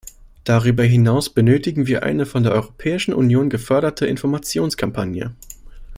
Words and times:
Darüber 0.45 0.83
hinaus 0.83 1.29
benötigen 1.31 1.85
wir 1.85 2.01
eine 2.01 2.25
von 2.25 2.41
der 2.41 2.53
Europäischen 2.53 3.13
Union 3.13 3.51
geförderte 3.51 4.07
Informationskampagne. 4.07 5.35